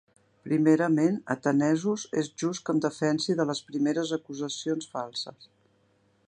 [0.45, 5.49] Primerament, atenesos, és just que em defensi de les primeres acusacions falses.